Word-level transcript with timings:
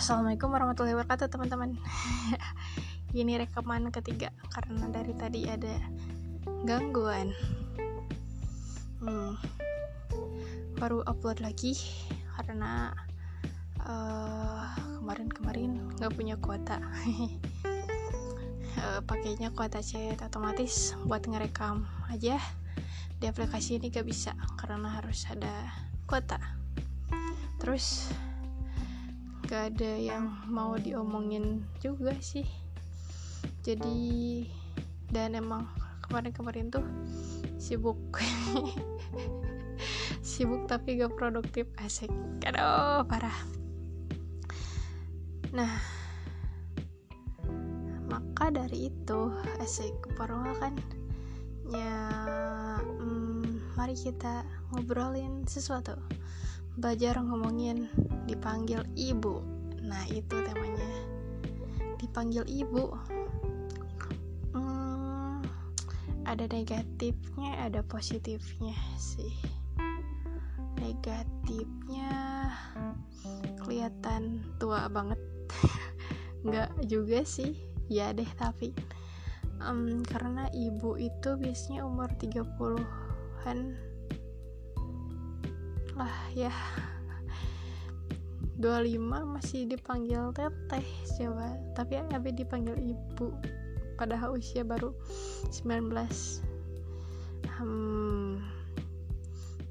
Assalamualaikum 0.00 0.48
warahmatullahi 0.48 0.96
wabarakatuh 0.96 1.28
teman-teman. 1.28 1.76
Ini 3.20 3.36
rekaman 3.44 3.92
ketiga 3.92 4.32
Karena 4.48 4.88
dari 4.88 5.12
tadi 5.12 5.44
ada 5.44 5.76
gangguan. 6.64 7.36
Hmm, 9.04 9.36
Baru 10.80 11.04
upload 11.04 11.44
lagi 11.44 11.76
Karena 12.32 12.96
uh, 13.84 14.72
Kemarin-kemarin 15.04 15.92
gak 16.00 16.16
punya 16.16 16.40
kuota. 16.40 16.80
Uh, 18.80 19.04
Pakainya 19.12 19.52
kuota 19.52 19.84
chat 19.84 20.16
otomatis 20.24 20.96
Buat 21.04 21.28
ngerekam 21.28 21.84
aja. 22.08 22.40
Di 23.20 23.28
aplikasi 23.28 23.76
ini 23.76 23.92
gak 23.92 24.08
bisa 24.08 24.32
Karena 24.56 24.96
harus 24.96 25.28
ada 25.28 25.76
kuota. 26.08 26.40
Terus 27.60 28.08
gak 29.50 29.74
ada 29.74 29.98
yang 29.98 30.30
mau 30.46 30.78
diomongin 30.78 31.66
juga 31.82 32.14
sih. 32.22 32.46
Jadi 33.66 34.46
dan 35.10 35.34
emang 35.34 35.66
kemarin-kemarin 36.06 36.70
tuh 36.70 36.86
sibuk 37.58 37.98
sibuk 40.22 40.70
tapi 40.70 41.02
gak 41.02 41.18
produktif 41.18 41.66
asik. 41.82 42.14
Aduh 42.46 43.02
parah. 43.10 43.34
Nah 45.50 45.82
maka 48.06 48.54
dari 48.54 48.86
itu 48.86 49.34
asik. 49.58 50.14
Parah 50.14 50.54
kan? 50.62 50.78
Ya 51.74 52.06
hmm, 52.86 53.74
mari 53.74 53.98
kita 53.98 54.46
ngobrolin 54.70 55.42
sesuatu. 55.50 55.98
Belajar 56.78 57.18
ngomongin 57.18 57.90
dipanggil 58.30 58.86
ibu. 58.94 59.42
Nah 59.82 60.06
itu 60.06 60.38
temanya. 60.46 60.86
Dipanggil 61.98 62.46
ibu 62.46 62.94
hmm, 64.54 65.42
ada 66.22 66.46
negatifnya 66.46 67.58
ada 67.66 67.82
positifnya 67.82 68.78
sih. 68.94 69.34
Negatifnya 70.78 72.10
kelihatan 73.66 74.46
tua 74.62 74.86
banget. 74.86 75.18
Nggak 76.46 76.70
juga 76.86 77.26
sih. 77.26 77.58
Ya 77.90 78.14
deh 78.14 78.30
tapi 78.38 78.70
um, 79.66 80.00
karena 80.06 80.48
ibu 80.54 80.96
itu 80.96 81.36
biasanya 81.36 81.84
umur 81.84 82.08
30-an 82.16 83.58
lah 85.98 86.16
ya 86.32 86.54
25 88.60 89.00
masih 89.24 89.64
dipanggil 89.64 90.30
teteh 90.36 90.86
coba. 91.16 91.56
Tapi 91.72 91.96
Abi 92.12 92.36
dipanggil 92.36 92.76
ibu 92.76 93.32
padahal 94.00 94.40
usia 94.40 94.64
baru 94.64 94.96
19 95.52 95.92
hmm, 97.60 98.40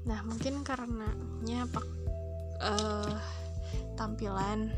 nah 0.06 0.22
mungkin 0.22 0.62
karena 0.62 1.10
pak 1.66 1.86
uh, 2.62 3.18
tampilan 3.98 4.70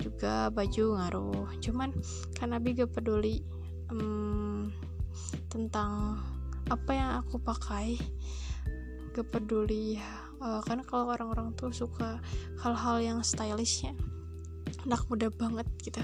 juga 0.00 0.48
baju 0.52 0.84
ngaruh. 0.96 1.46
Cuman 1.60 1.92
karena 2.36 2.56
Abi 2.56 2.76
gak 2.76 2.92
peduli 2.96 3.44
um, 3.92 4.72
tentang 5.52 6.20
apa 6.68 6.90
yang 6.92 7.10
aku 7.20 7.40
pakai. 7.40 7.96
Gak 9.12 9.28
peduli 9.32 9.96
uh, 10.40 10.60
karena 10.64 10.84
kalau 10.84 11.12
orang-orang 11.12 11.52
tuh 11.56 11.72
suka 11.72 12.20
hal-hal 12.60 13.00
yang 13.00 13.18
stylishnya 13.20 13.96
anak 14.86 15.02
muda 15.10 15.28
banget 15.34 15.66
gitu. 15.82 16.02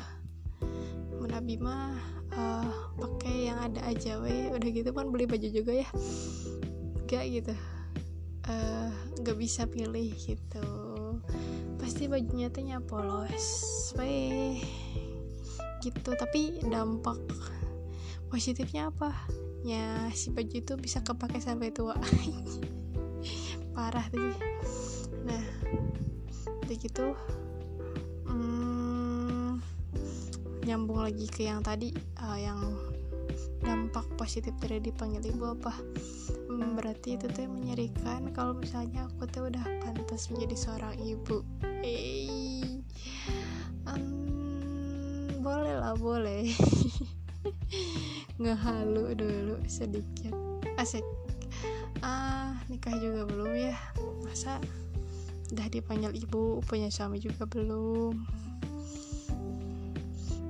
Nabi 1.23 1.55
mah 1.56 1.95
uh, 2.34 2.68
pakai 2.98 3.48
yang 3.48 3.58
ada 3.62 3.80
aja 3.86 4.18
weh 4.18 4.51
udah 4.51 4.68
gitu 4.68 4.90
kan 4.90 5.08
beli 5.14 5.24
baju 5.30 5.48
juga 5.48 5.73
ya. 5.86 5.89
Gak 7.06 7.24
gitu. 7.30 7.55
Uh, 8.51 8.90
gak 9.23 9.39
bisa 9.39 9.70
pilih 9.70 10.11
gitu. 10.18 10.67
Pasti 11.79 12.11
bajunya 12.11 12.51
tuh 12.51 12.67
polos 12.85 13.46
weh 13.95 14.58
gitu 15.83 16.11
tapi 16.14 16.62
dampak 16.67 17.18
positifnya 18.27 18.90
apa? 18.90 19.14
Ya 19.62 20.11
si 20.11 20.35
baju 20.35 20.58
itu 20.58 20.74
bisa 20.74 21.06
kepake 21.06 21.39
sampai 21.39 21.70
tua 21.70 21.95
parah 23.72 24.06
tuh 24.12 24.33
nah 25.24 25.44
udah 26.62 26.77
gitu 26.78 27.16
hmm, 28.28 29.60
nyambung 30.64 31.02
lagi 31.02 31.27
ke 31.27 31.50
yang 31.50 31.60
tadi 31.60 31.92
uh, 32.22 32.38
yang 32.38 32.61
dampak 33.62 34.06
positif 34.18 34.50
dari 34.58 34.82
dipanggil 34.82 35.22
ibu 35.22 35.55
apa? 35.55 35.74
Hmm, 36.50 36.74
berarti 36.74 37.14
itu 37.14 37.30
tuh 37.30 37.46
menyerikan 37.46 38.34
kalau 38.34 38.58
misalnya 38.58 39.06
aku 39.06 39.24
tuh 39.30 39.48
udah 39.48 39.62
pantas 39.80 40.28
menjadi 40.34 40.56
seorang 40.58 40.94
ibu. 40.98 41.46
Eh 41.86 42.82
um, 43.86 45.30
boleh 45.38 45.74
lah 45.78 45.94
boleh. 45.94 46.50
Ngehalu 48.42 49.14
dulu 49.14 49.56
sedikit. 49.70 50.34
Asik 50.74 51.06
ah 52.02 52.58
nikah 52.67 52.95
juga 52.98 53.24
belum 53.24 53.55
ya. 53.55 53.77
Masa 54.27 54.58
udah 55.52 55.68
dipanggil 55.68 56.13
ibu 56.17 56.61
punya 56.67 56.90
suami 56.90 57.23
juga 57.23 57.46
belum. 57.46 58.18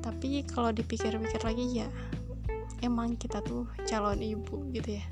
Tapi 0.02 0.42
kalau 0.48 0.74
dipikir-pikir 0.74 1.42
lagi 1.46 1.84
ya 1.84 1.88
emang 2.82 3.14
kita 3.14 3.38
tuh 3.46 3.70
calon 3.86 4.18
ibu 4.18 4.66
gitu 4.74 4.98
ya. 4.98 5.04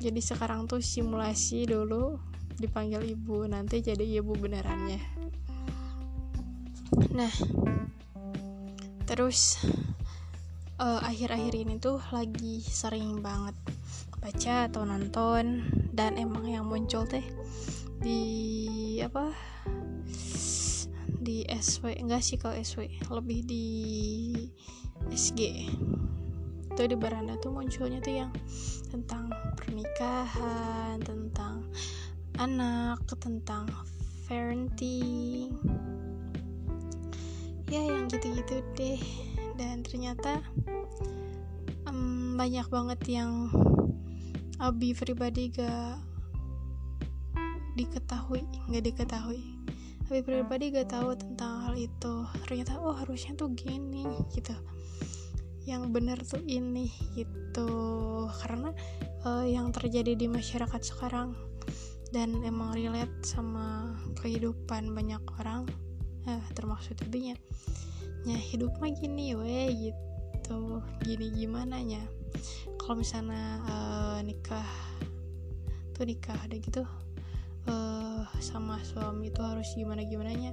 Jadi 0.00 0.20
sekarang 0.24 0.66
tuh 0.66 0.80
simulasi 0.80 1.68
dulu 1.68 2.18
dipanggil 2.56 3.04
ibu 3.04 3.44
nanti 3.44 3.84
jadi 3.84 4.02
ibu 4.20 4.32
benerannya. 4.34 5.00
Nah 7.12 7.32
terus 9.04 9.60
eh, 10.80 11.00
akhir-akhir 11.04 11.54
uh, 11.54 11.60
ini 11.60 11.74
tuh 11.78 12.00
lagi 12.10 12.64
sering 12.64 13.20
banget 13.20 13.54
baca 14.24 14.72
atau 14.72 14.88
nonton 14.88 15.68
dan 15.92 16.16
emang 16.16 16.48
yang 16.48 16.64
muncul 16.64 17.04
teh 17.04 17.20
di 18.00 18.96
apa 19.04 19.36
di 21.20 21.44
SW 21.44 21.92
enggak 22.00 22.24
sih 22.24 22.40
kalau 22.40 22.56
SW 22.56 22.88
lebih 23.12 23.44
di 23.44 23.68
SG 25.12 25.68
itu 26.72 26.82
di 26.88 26.96
beranda 26.96 27.36
tuh 27.36 27.52
munculnya 27.52 28.00
tuh 28.00 28.24
yang 28.24 28.32
tentang 28.88 29.28
pernikahan 29.60 30.96
tentang 31.04 31.68
anak 32.40 32.98
tentang 33.20 33.68
parenting. 34.26 35.54
Ya 37.70 37.82
yang 37.84 38.10
gitu-gitu 38.10 38.58
deh. 38.74 39.00
Dan 39.54 39.86
ternyata 39.86 40.42
um, 41.86 42.34
banyak 42.34 42.66
banget 42.66 43.00
yang 43.06 43.54
Abi 44.62 44.94
pribadi 44.94 45.50
gak 45.50 45.98
diketahui 47.74 48.46
gak 48.70 48.84
diketahui. 48.86 49.42
Abi 50.06 50.20
pribadi 50.22 50.70
gak 50.70 50.94
tahu 50.94 51.18
tentang 51.18 51.66
hal 51.66 51.74
itu. 51.74 52.14
Ternyata 52.46 52.78
oh 52.78 52.94
harusnya 52.94 53.34
tuh 53.34 53.50
gini 53.50 54.06
gitu. 54.30 54.54
Yang 55.66 55.82
benar 55.90 56.18
tuh 56.22 56.38
ini 56.46 56.86
gitu. 57.18 57.70
Karena 58.30 58.70
uh, 59.26 59.42
yang 59.42 59.74
terjadi 59.74 60.14
di 60.14 60.30
masyarakat 60.30 60.82
sekarang 60.86 61.34
dan 62.14 62.46
emang 62.46 62.78
relate 62.78 63.26
sama 63.26 63.90
kehidupan 64.22 64.94
banyak 64.94 65.18
orang 65.42 65.66
eh, 66.30 66.38
termasuk 66.54 66.94
tabinya 66.94 67.34
ya 68.22 68.38
hidup 68.38 68.70
mah 68.78 68.94
gini 68.94 69.34
weh 69.34 69.90
gitu. 69.90 70.78
Gini 71.02 71.26
gimana 71.34 71.82
nya 71.82 72.06
kalau 72.84 73.00
misalnya 73.00 73.64
uh, 73.64 74.20
nikah 74.20 74.68
tuh 75.96 76.04
nikah 76.04 76.36
ada 76.44 76.52
gitu 76.60 76.84
uh, 77.64 78.28
sama 78.44 78.76
suami 78.84 79.32
itu 79.32 79.40
harus 79.40 79.72
gimana 79.72 80.04
gimana 80.04 80.36
nya 80.36 80.52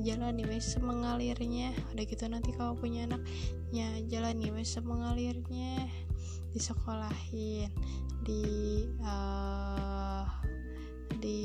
jalan 0.00 0.40
nih 0.40 0.48
wes 0.48 0.72
semengalirnya 0.72 1.76
udah 1.92 2.04
gitu 2.08 2.24
nanti 2.32 2.56
kalau 2.56 2.72
punya 2.72 3.04
anak 3.04 3.20
ya 3.76 3.92
nih 4.08 4.48
wes 4.56 4.72
semengalirnya 4.72 5.84
disekolahin 6.56 7.68
di 8.24 8.42
uh, 9.04 10.24
di 11.20 11.40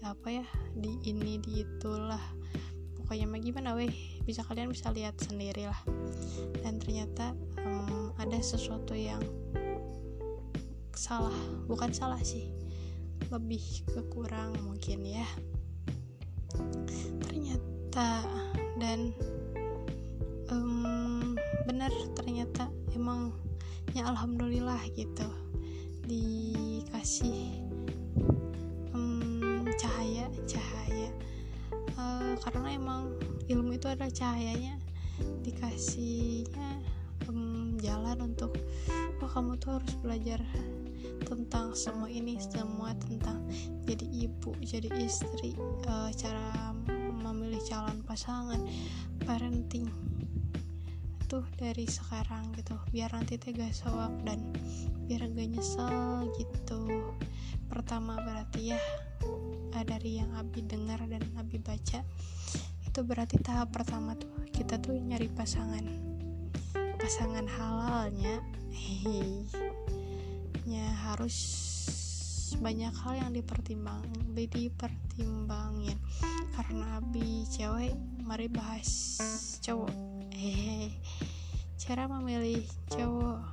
apa 0.00 0.32
ya 0.32 0.46
di 0.72 0.96
ini 1.04 1.36
di 1.44 1.60
itulah 1.60 2.24
pokoknya 2.96 3.28
mah 3.28 3.40
gimana 3.44 3.76
weh 3.76 3.92
bisa 4.24 4.40
kalian 4.48 4.72
bisa 4.72 4.88
lihat 4.96 5.20
sendiri 5.20 5.68
lah 5.68 5.80
dan 6.64 6.80
ternyata 6.80 7.36
ada 8.24 8.40
sesuatu 8.40 8.96
yang 8.96 9.20
salah. 10.96 11.36
Bukan 11.68 11.92
salah 11.92 12.16
sih. 12.24 12.48
Lebih 13.28 13.84
kekurang 13.92 14.56
mungkin 14.64 15.04
ya. 15.04 15.28
Ternyata 17.20 18.24
dan 18.80 19.12
um, 20.48 21.36
benar 21.68 21.92
ternyata 22.16 22.72
emang 22.96 23.36
ya 23.92 24.08
alhamdulillah 24.08 24.80
gitu. 24.96 25.28
Dikasih 26.08 27.60
um, 28.96 29.68
cahaya 29.76 30.32
cahaya. 30.48 31.12
Uh, 32.00 32.32
karena 32.40 32.72
emang 32.72 33.12
ilmu 33.52 33.76
itu 33.76 33.84
adalah 33.84 34.08
cahayanya. 34.08 34.80
Dikasihnya 35.44 36.80
um, 37.28 37.63
jalan 37.84 38.32
untuk 38.32 38.56
oh 39.20 39.28
kamu 39.28 39.60
tuh 39.60 39.76
harus 39.76 39.92
belajar 40.00 40.40
tentang 41.28 41.76
semua 41.76 42.08
ini 42.08 42.40
semua 42.40 42.96
tentang 42.96 43.44
jadi 43.84 44.08
ibu 44.08 44.56
jadi 44.64 44.88
istri 44.96 45.52
uh, 45.84 46.08
cara 46.16 46.72
memilih 47.24 47.60
calon 47.64 48.04
pasangan 48.04 48.60
parenting. 49.24 49.88
Tuh 51.24 51.44
dari 51.56 51.88
sekarang 51.88 52.52
gitu 52.52 52.76
biar 52.92 53.10
nanti 53.16 53.40
teh 53.40 53.56
gak 53.56 53.72
sewak 53.72 54.12
dan 54.28 54.52
biar 55.08 55.24
gak 55.32 55.48
nyesel 55.48 56.28
gitu. 56.36 56.84
Pertama 57.66 58.20
berarti 58.20 58.76
ya 58.76 58.80
uh, 59.72 59.84
dari 59.84 60.20
yang 60.20 60.30
Abi 60.36 60.62
dengar 60.68 61.00
dan 61.08 61.24
Abi 61.40 61.56
baca 61.58 62.04
itu 62.84 63.00
berarti 63.02 63.40
tahap 63.42 63.74
pertama 63.74 64.14
tuh 64.14 64.30
kita 64.54 64.78
tuh 64.78 64.94
nyari 64.94 65.26
pasangan 65.32 66.13
pasangan 67.04 67.44
halalnya 67.44 68.40
ya 70.64 70.88
harus 71.04 71.36
banyak 72.64 72.96
hal 72.96 73.20
yang 73.20 73.30
dipertimbang 73.36 74.00
dipertimbangin. 74.32 76.00
Karena 76.56 77.04
abi 77.04 77.44
cewek 77.52 77.92
mari 78.24 78.48
bahas 78.48 78.88
cowok. 79.60 79.92
Hehehe 80.32 80.96
cara 81.76 82.08
memilih 82.08 82.64
cowok 82.88 83.52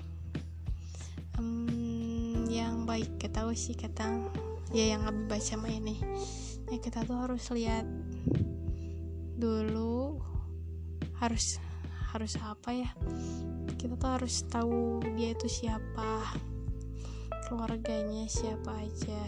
um, 1.36 2.48
yang 2.48 2.88
baik. 2.88 3.19
Kita 3.19 3.44
tahu 3.44 3.51
sih 3.51 3.75
kata 3.75 4.31
ya 4.71 4.95
yang 4.95 5.03
abi 5.03 5.27
baca 5.27 5.59
mah 5.59 5.75
ini. 5.75 6.00
Ya 6.71 6.80
kita 6.80 7.03
tuh 7.03 7.19
harus 7.19 7.51
lihat 7.51 7.83
dulu 9.36 10.24
harus 11.19 11.59
harus 12.12 12.36
apa 12.44 12.75
ya? 12.75 12.92
Kita 13.80 13.96
tuh 13.96 14.12
harus 14.19 14.44
tahu 14.52 15.00
dia 15.16 15.31
itu 15.31 15.48
siapa. 15.48 16.36
Keluarganya 17.48 18.28
siapa 18.28 18.84
aja. 18.84 19.24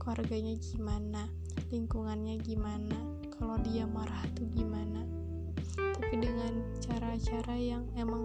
Keluarganya 0.00 0.56
gimana? 0.56 1.28
Lingkungannya 1.68 2.40
gimana? 2.40 2.96
Kalau 3.36 3.60
dia 3.60 3.84
marah 3.84 4.24
tuh 4.32 4.48
gimana? 4.56 5.04
Tapi 5.76 6.14
dengan 6.16 6.64
cara-cara 6.80 7.56
yang 7.60 7.84
emang 8.00 8.24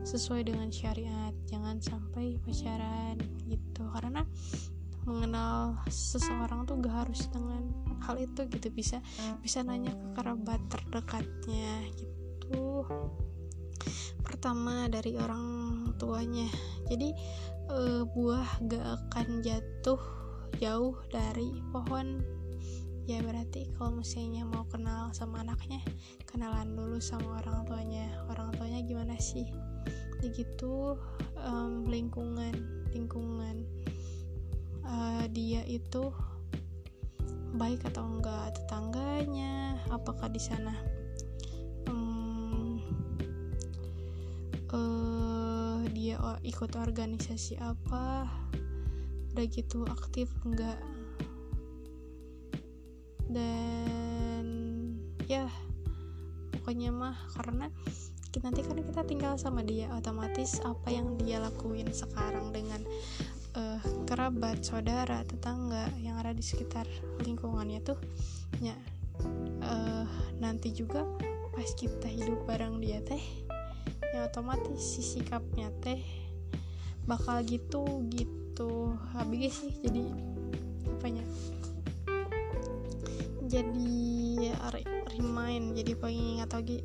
sesuai 0.00 0.48
dengan 0.48 0.72
syariat 0.72 1.36
jangan 1.44 1.76
sampai 1.84 2.40
pacaran 2.40 3.20
gitu. 3.44 3.84
Karena 3.92 4.24
mengenal 5.04 5.84
seseorang 5.92 6.64
tuh 6.64 6.80
gak 6.80 7.06
harus 7.06 7.28
dengan 7.28 7.60
hal 8.08 8.16
itu 8.16 8.48
gitu. 8.48 8.72
Bisa 8.72 9.04
bisa 9.44 9.60
nanya 9.60 9.92
ke 9.92 10.06
kerabat 10.16 10.64
terdekatnya 10.72 11.92
gitu 11.92 12.25
pertama 14.46 14.86
dari 14.86 15.18
orang 15.18 15.46
tuanya. 15.98 16.46
Jadi 16.86 17.10
uh, 17.66 18.06
buah 18.06 18.62
gak 18.66 18.86
akan 19.10 19.42
jatuh 19.42 19.98
jauh 20.62 20.94
dari 21.10 21.58
pohon. 21.74 22.22
Ya 23.06 23.22
berarti 23.22 23.70
kalau 23.78 24.02
misalnya 24.02 24.42
mau 24.42 24.66
kenal 24.66 25.14
sama 25.14 25.46
anaknya 25.46 25.78
kenalan 26.26 26.74
dulu 26.74 27.02
sama 27.02 27.42
orang 27.42 27.66
tuanya. 27.66 28.06
Orang 28.30 28.54
tuanya 28.54 28.82
gimana 28.86 29.18
sih? 29.18 29.50
Begitu 30.22 30.94
um, 31.42 31.86
lingkungan 31.86 32.54
lingkungan 32.90 33.66
uh, 34.86 35.26
dia 35.30 35.62
itu 35.66 36.10
baik 37.56 37.82
atau 37.88 38.04
enggak 38.04 38.52
tetangganya 38.58 39.80
apakah 39.88 40.28
di 40.28 40.38
sana 40.42 40.76
ikut 46.46 46.78
organisasi 46.78 47.58
apa? 47.58 48.30
Udah 49.34 49.46
gitu 49.50 49.82
aktif 49.90 50.30
enggak 50.46 50.78
dan 53.26 54.46
ya 55.26 55.50
pokoknya 56.54 56.94
mah 56.94 57.18
karena 57.34 57.66
nanti 58.44 58.60
kan 58.60 58.76
kita 58.76 59.02
tinggal 59.08 59.34
sama 59.40 59.64
dia 59.64 59.88
otomatis 59.96 60.60
apa 60.60 60.92
yang 60.92 61.16
dia 61.16 61.40
lakuin 61.40 61.88
sekarang 61.88 62.52
dengan 62.52 62.84
uh, 63.56 63.80
kerabat 64.04 64.60
saudara 64.60 65.24
tetangga 65.24 65.88
yang 66.04 66.20
ada 66.20 66.36
di 66.36 66.44
sekitar 66.44 66.84
lingkungannya 67.24 67.80
tuh 67.80 67.96
ya 68.60 68.76
uh, 69.64 70.04
nanti 70.36 70.68
juga 70.76 71.02
pas 71.56 71.70
kita 71.80 72.12
hidup 72.12 72.44
bareng 72.44 72.76
dia 72.84 73.00
teh 73.00 73.24
ya 74.12 74.28
otomatis 74.28 74.84
si 74.84 75.00
sikapnya 75.00 75.72
teh 75.80 76.25
bakal 77.06 77.40
gitu 77.46 78.04
gitu. 78.10 78.98
Habis 79.14 79.62
sih 79.62 79.72
jadi 79.80 80.04
apanya 80.98 81.24
jadi 83.46 83.90
ya, 84.50 84.56
remind. 85.16 85.78
Jadi 85.78 85.92
pengingat 85.94 86.50
lagi 86.52 86.82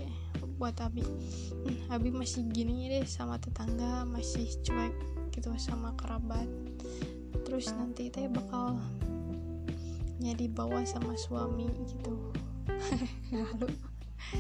buat 0.62 0.78
Abi. 0.78 1.02
Hmm, 1.02 1.90
Abi 1.90 2.14
masih 2.14 2.46
gini 2.54 2.86
deh 2.86 3.06
sama 3.10 3.42
tetangga 3.42 4.06
masih 4.06 4.46
cuek 4.62 4.94
gitu 5.34 5.50
sama 5.58 5.98
kerabat. 5.98 6.48
Terus 7.44 7.74
nanti 7.74 8.14
teh 8.14 8.30
bakal 8.30 8.78
jadi 10.22 10.46
bawa 10.54 10.86
sama 10.86 11.18
suami 11.18 11.66
gitu. 11.90 12.14
Lalu 13.34 13.68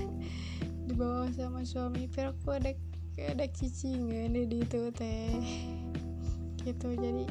dibawa 0.87 1.25
sama 1.33 1.65
suami 1.65 2.05
pero 2.05 2.37
aku 2.37 2.53
ada 2.53 2.71
ada 3.19 3.45
cicingan 3.51 4.31
di 4.31 4.63
itu 4.63 4.91
teh. 4.95 5.35
Gitu 6.61 6.87
jadi 6.95 7.25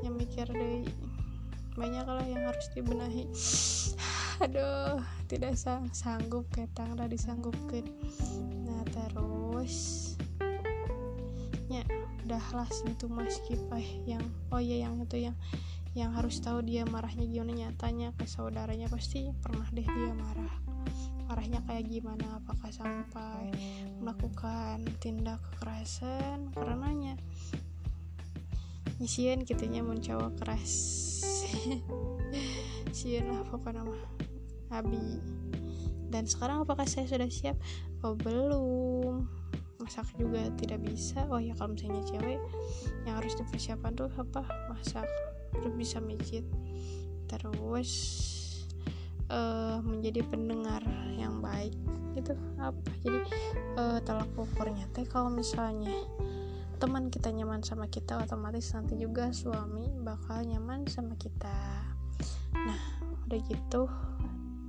yang 0.00 0.14
mikir 0.14 0.46
deh 0.48 0.86
banyak 1.76 2.06
lah 2.08 2.24
yang 2.24 2.42
harus 2.48 2.66
dibenahi. 2.72 3.28
Aduh 4.44 5.00
tidak 5.28 5.56
sang 5.60 5.88
sanggup 5.92 6.48
ketang 6.52 6.96
udah 6.96 7.08
disanggupkan. 7.08 7.84
Nah 8.64 8.82
terus. 8.88 10.14
Ya 11.68 11.82
udahlah 12.24 12.68
segitu 12.72 13.10
mas 13.10 13.36
kipai 13.44 14.06
yang 14.08 14.22
oh 14.54 14.62
iya 14.62 14.88
yang 14.88 15.02
itu 15.02 15.28
yang 15.28 15.36
yang 15.96 16.12
harus 16.12 16.40
tahu 16.40 16.64
dia 16.64 16.88
marahnya 16.88 17.28
gimana 17.28 17.52
nyatanya. 17.68 18.16
Ke 18.16 18.24
saudaranya 18.24 18.88
pasti 18.88 19.28
pernah 19.44 19.68
deh 19.72 19.84
dia 19.84 20.12
marah 20.16 20.65
arahnya 21.26 21.62
kayak 21.66 21.90
gimana 21.90 22.38
apakah 22.38 22.70
sampai 22.70 23.50
melakukan 23.98 24.82
tindak 25.02 25.42
kekerasan? 25.52 26.50
Karenanya 26.54 27.18
nyisian 28.96 29.44
gitunya 29.44 29.84
mencoba 29.84 30.32
keras. 30.40 30.72
Sian 32.96 33.28
lah 33.28 33.44
pokoknya 33.48 33.84
mah. 33.84 34.02
Abi. 34.72 35.20
Dan 36.08 36.24
sekarang 36.24 36.64
apakah 36.64 36.88
saya 36.88 37.04
sudah 37.06 37.28
siap? 37.28 37.58
Oh 38.00 38.16
belum. 38.16 39.28
Masak 39.82 40.16
juga 40.18 40.48
tidak 40.56 40.82
bisa. 40.82 41.28
Oh 41.28 41.38
ya 41.38 41.52
kalau 41.54 41.76
misalnya 41.76 42.02
cewek 42.08 42.40
yang 43.04 43.20
harus 43.20 43.36
dipersiapkan 43.36 43.94
tuh 43.94 44.10
apa? 44.16 44.42
Masak. 44.72 45.06
Terus 45.54 45.74
bisa 45.76 45.98
mijit. 46.00 46.46
Terus 47.28 47.90
uh, 49.30 49.78
menjadi 49.82 50.22
pendengar 50.26 50.82
yang 51.16 51.38
baik 51.42 51.74
itu 52.16 52.32
apa? 52.56 52.90
Jadi 53.04 53.20
uh, 53.76 53.98
tolak 54.02 54.30
ukurnya 54.36 54.88
teh 54.96 55.04
kalau 55.04 55.28
misalnya 55.28 55.92
teman 56.76 57.08
kita 57.08 57.32
nyaman 57.32 57.64
sama 57.64 57.88
kita 57.88 58.20
otomatis 58.20 58.68
nanti 58.76 59.00
juga 59.00 59.32
suami 59.32 59.88
bakal 60.04 60.44
nyaman 60.44 60.84
sama 60.88 61.16
kita. 61.16 61.84
Nah 62.52 62.82
udah 63.28 63.40
gitu. 63.48 63.88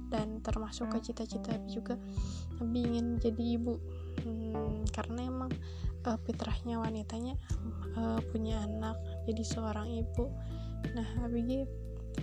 Dan 0.07 0.39
termasuk 0.39 0.87
ke 0.87 1.11
cita-cita 1.11 1.59
juga 1.67 1.99
Abi 2.63 2.79
ingin 2.79 3.19
jadi 3.19 3.59
ibu. 3.59 3.75
Hmm, 4.23 4.87
karena 4.95 5.27
emang 5.27 5.51
uh, 6.07 6.17
fitrahnya 6.23 6.79
wanitanya 6.79 7.35
uh, 7.99 8.19
punya 8.31 8.63
anak 8.63 8.95
jadi 9.27 9.43
seorang 9.43 9.91
ibu. 9.91 10.31
Nah 10.95 11.27
Abi 11.27 11.43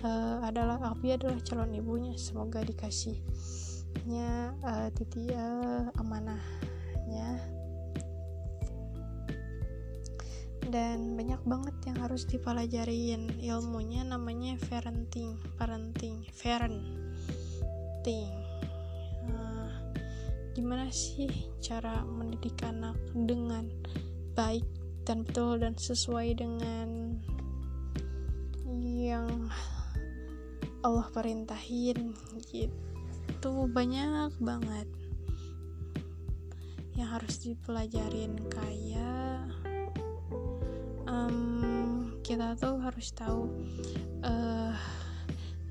uh, 0.03 0.43
adalah 0.43 0.91
Abi 0.91 1.15
adalah 1.15 1.39
calon 1.45 1.77
ibunya 1.77 2.17
semoga 2.17 2.65
dikasihnya 2.65 4.57
uh, 4.65 4.89
titi 4.91 5.31
uh, 5.31 5.87
amanahnya. 6.01 7.39
Dan 10.65 11.13
banyak 11.13 11.45
banget 11.45 11.75
yang 11.87 11.97
harus 12.01 12.25
dipelajarin 12.25 13.37
ilmunya 13.37 14.01
namanya 14.01 14.57
parenting 14.65 15.37
parenting 15.55 16.25
parenting 16.41 18.33
gimana 20.55 20.87
sih 20.87 21.27
cara 21.59 22.07
mendidik 22.07 22.63
anak 22.63 22.95
dengan 23.11 23.67
baik 24.39 24.63
dan 25.03 25.27
betul 25.27 25.59
dan 25.59 25.75
sesuai 25.75 26.39
dengan 26.39 27.19
yang 28.71 29.51
Allah 30.85 31.09
perintahin 31.09 32.13
gitu. 32.53 33.65
Banyak 33.65 34.37
banget 34.37 34.85
yang 36.93 37.09
harus 37.09 37.41
dipelajarin 37.41 38.37
kayak 38.53 39.49
um, 41.09 42.13
kita 42.21 42.53
tuh 42.53 42.77
harus 42.85 43.09
tahu 43.17 43.49
uh, 44.21 44.77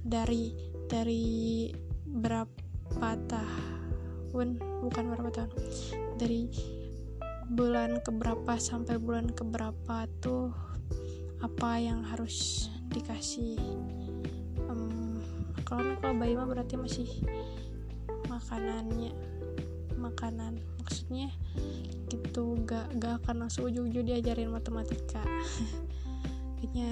dari 0.02 0.50
dari 0.90 1.70
berapa 2.04 3.10
tahun 3.30 4.58
bukan 4.82 5.04
berapa 5.14 5.30
tahun 5.30 5.52
dari 6.18 6.50
bulan 7.54 8.02
keberapa 8.02 8.58
sampai 8.58 8.98
bulan 8.98 9.30
keberapa 9.30 10.10
tuh 10.18 10.50
apa 11.40 11.80
yang 11.80 12.04
harus 12.04 12.68
dikasih 12.92 13.56
kalau 15.74 15.98
kalau 15.98 16.14
bayi 16.14 16.38
mah 16.38 16.46
berarti 16.46 16.78
masih 16.78 17.08
makanannya 18.30 19.10
makanan. 19.98 20.62
Maksudnya 20.78 21.34
gitu 22.06 22.60
gak 22.62 22.94
gak 23.02 23.18
akan 23.24 23.46
langsung 23.46 23.66
ujung-ujung 23.66 24.06
diajarin 24.06 24.54
matematika. 24.54 25.18
Kayaknya 26.62 26.90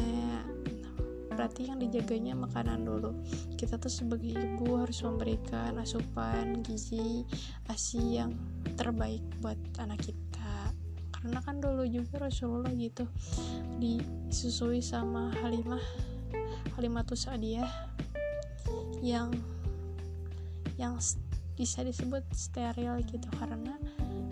berarti 1.31 1.71
yang 1.71 1.79
dijaganya 1.79 2.35
makanan 2.35 2.83
dulu. 2.83 3.15
Kita 3.55 3.79
tuh 3.79 3.93
sebagai 3.93 4.35
ibu 4.35 4.83
harus 4.83 4.99
memberikan 5.07 5.79
asupan 5.79 6.67
gizi 6.67 7.23
asi 7.71 8.19
yang 8.19 8.35
terbaik 8.75 9.23
buat 9.39 9.57
anak 9.79 10.03
kita. 10.03 10.75
Karena 11.15 11.39
kan 11.39 11.63
dulu 11.63 11.87
juga 11.87 12.27
Rasulullah 12.27 12.75
gitu 12.75 13.07
disusui 13.79 14.83
sama 14.83 15.31
Halimah 15.39 15.79
Halimatus 16.75 17.31
Sa'diyah 17.31 17.92
yang 19.03 19.35
yang 20.79 20.97
bisa 21.59 21.83
disebut 21.83 22.23
steril 22.33 23.03
gitu 23.05 23.29
karena 23.37 23.77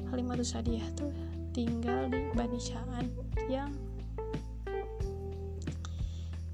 Halimatus 0.09 0.55
Sa'diyah 0.55 0.87
tuh 0.95 1.11
tinggal 1.51 2.07
di 2.07 2.31
Bani 2.33 2.59
Sya'an 2.59 3.07
yang 3.51 3.71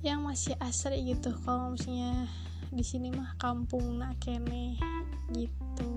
yang 0.01 0.25
masih 0.25 0.57
asri 0.63 1.03
gitu. 1.03 1.35
Kalau 1.45 1.77
misalnya 1.77 2.29
di 2.73 2.85
sini 2.85 3.13
mah 3.13 3.37
kampung 3.37 4.01
nak 4.01 4.17
kene 4.21 4.81
gitu. 5.33 5.93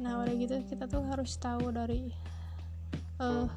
Nah 0.00 0.22
udah 0.22 0.34
gitu 0.36 0.56
kita 0.68 0.84
tuh 0.88 1.04
harus 1.08 1.36
tahu 1.40 1.72
dari 1.72 2.12
uh, 3.20 3.48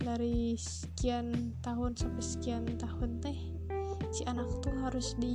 dari 0.00 0.56
sekian 0.56 1.54
tahun 1.60 1.94
sampai 1.94 2.24
sekian 2.24 2.64
tahun 2.80 3.20
teh 3.20 3.59
si 4.10 4.22
anak 4.26 4.50
tuh 4.62 4.74
harus 4.82 5.14
di 5.18 5.34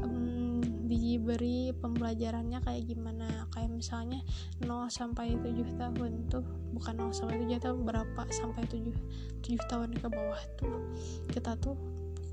um, 0.00 0.60
diberi 0.88 1.72
pembelajarannya 1.76 2.60
kayak 2.64 2.84
gimana. 2.88 3.48
Kayak 3.52 3.70
misalnya 3.76 4.20
0 4.64 4.88
sampai 4.88 5.36
7 5.36 5.80
tahun 5.80 6.32
tuh 6.32 6.44
bukan 6.72 6.94
0 6.98 7.12
sampai 7.12 7.44
7 7.44 7.60
tahun 7.60 7.78
berapa 7.84 8.22
sampai 8.32 8.64
7 8.68 8.92
7 9.44 9.70
tahun 9.70 9.90
ke 9.96 10.06
bawah 10.08 10.42
tuh 10.56 10.80
kita 11.28 11.56
tuh 11.60 11.76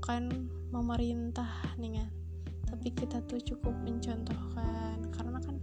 bukan 0.00 0.48
memerintah 0.72 1.76
nih 1.76 2.00
kan 2.00 2.10
tapi 2.70 2.88
kita 2.94 3.18
tuh 3.26 3.42
cukup 3.42 3.74
mencontohkan. 3.82 4.96
Karena 5.10 5.38
kan 5.42 5.56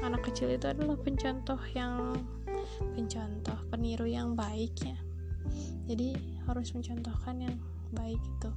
anak 0.00 0.22
kecil 0.30 0.54
itu 0.54 0.70
adalah 0.70 0.96
pencontoh 0.96 1.58
yang 1.74 2.14
pencontoh 2.94 3.58
peniru 3.68 4.06
yang 4.06 4.38
baik 4.38 4.72
ya. 4.80 4.96
Jadi 5.84 6.16
harus 6.48 6.72
mencontohkan 6.72 7.36
yang 7.42 7.54
baik 7.94 8.20
itu 8.20 8.50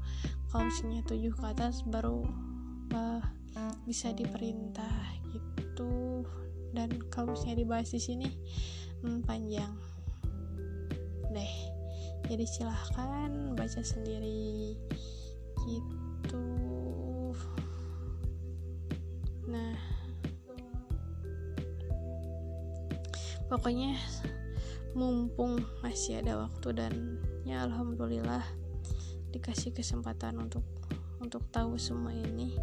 kalau 0.50 0.68
misalnya 0.68 1.02
tujuh 1.06 1.34
ke 1.34 1.46
atas 1.46 1.86
baru 1.86 2.26
uh, 2.92 3.24
bisa 3.86 4.12
diperintah 4.12 5.22
gitu. 5.32 6.26
Dan 6.76 7.00
kalau 7.10 7.34
misalnya 7.34 7.64
dibahas 7.64 7.90
di 7.94 8.02
sini 8.02 8.28
hmm, 9.06 9.24
panjang. 9.24 9.72
Deh 11.32 11.78
jadi 12.28 12.44
silahkan 12.44 13.56
baca 13.56 13.82
sendiri 13.82 14.76
gitu. 15.64 16.48
Nah 19.48 19.76
pokoknya 23.48 23.96
mumpung 24.92 25.64
masih 25.80 26.20
ada 26.20 26.36
waktu 26.48 26.70
dan 26.76 26.94
ya 27.48 27.64
alhamdulillah 27.64 28.44
dikasih 29.38 29.70
kesempatan 29.70 30.42
untuk 30.42 30.66
untuk 31.22 31.46
tahu 31.54 31.78
semua 31.78 32.14
ini. 32.14 32.58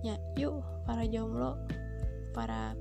Ya 0.00 0.16
yuk 0.40 0.64
para 0.88 1.04
jomblo 1.04 1.60
para 2.32 2.72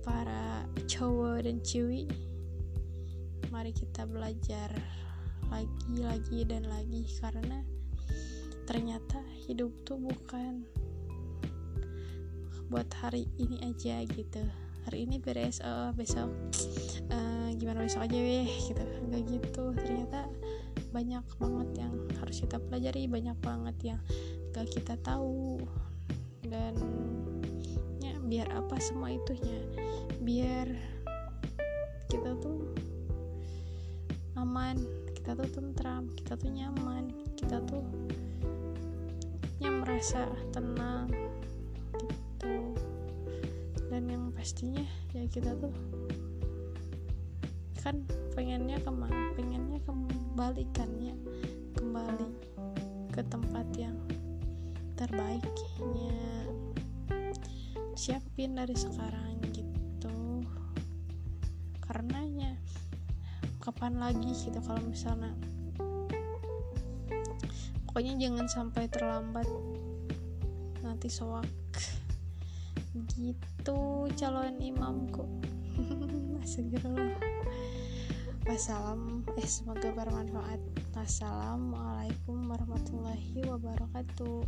para 0.00 0.64
cowok 0.88 1.44
dan 1.44 1.60
ciwi 1.60 2.08
mari 3.52 3.72
kita 3.72 4.04
belajar 4.04 4.72
lagi 5.52 5.96
lagi 6.00 6.38
dan 6.48 6.64
lagi. 6.68 7.04
Karena 7.20 7.60
ternyata 8.64 9.20
hidup 9.46 9.72
tuh 9.84 10.00
bukan 10.00 10.64
buat 12.72 12.88
hari 12.98 13.28
ini 13.36 13.60
aja 13.64 14.00
gitu. 14.08 14.42
Hari 14.86 15.02
ini 15.02 15.18
beres 15.18 15.58
oh 15.66 15.90
besok 15.98 16.30
uh, 17.10 17.50
gimana 17.58 17.82
besok 17.82 18.06
aja 18.06 18.16
weh 18.16 18.48
gitu. 18.48 18.84
Nggak 19.10 19.22
gitu. 19.28 19.64
Ternyata 19.76 20.28
banyak 20.90 21.24
banget 21.38 21.86
yang 21.86 21.94
harus 22.20 22.42
kita 22.42 22.58
pelajari 22.58 23.06
banyak 23.06 23.38
banget 23.42 23.76
yang 23.94 24.00
gak 24.54 24.68
kita 24.70 24.94
tahu. 25.00 25.60
Dan 26.46 26.74
ya 28.02 28.14
biar 28.22 28.48
apa 28.54 28.78
semua 28.78 29.10
itunya? 29.14 29.60
Biar 30.22 30.70
kita 32.06 32.38
tuh 32.38 32.62
aman 34.36 34.78
kita 35.16 35.34
tuh 35.34 35.48
tentram 35.50 36.06
kita 36.14 36.38
tuh 36.38 36.50
nyaman 36.54 37.10
kita 37.34 37.58
tuh 37.66 37.82
yang 39.58 39.82
merasa 39.82 40.28
tenang 40.54 41.10
dan 43.90 44.02
yang 44.06 44.28
pastinya 44.30 44.84
ya 45.16 45.24
kita 45.26 45.56
tuh 45.56 45.72
kan 47.80 48.02
pengennya 48.36 48.76
ke 48.78 48.90
mana 48.92 49.32
pengennya 49.34 49.80
kembalikannya 50.36 51.16
kembali 51.80 52.28
ke 53.08 53.24
tempat 53.24 53.64
yang 53.80 53.96
terbaiknya 54.92 56.12
siapin 57.96 58.52
dari 58.52 58.76
sekarang 58.76 59.40
gitu. 59.56 60.44
Karenanya 61.80 62.52
kapan 63.64 63.96
lagi 63.96 64.28
gitu 64.36 64.60
kalau 64.60 64.84
misalnya 64.84 65.32
pokoknya 67.88 68.28
jangan 68.28 68.44
sampai 68.44 68.92
terlambat 68.92 69.48
nanti 70.84 71.08
soak. 71.08 71.48
Gitu 72.92 73.80
calon 74.20 74.60
imamku. 74.60 75.24
Astagfirullah 76.44 77.24
Wassalam. 78.46 79.26
Eh 79.34 79.48
semoga 79.50 79.90
bermanfaat. 79.90 80.62
Wassalamualaikum 80.94 82.46
warahmatullahi 82.46 83.42
wabarakatuh 83.42 84.46